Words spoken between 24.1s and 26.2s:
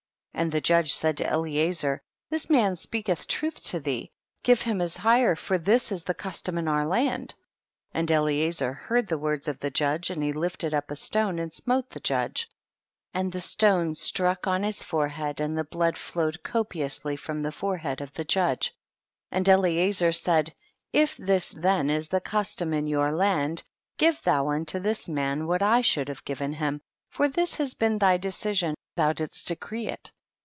thou unto this man what I should THE BOOK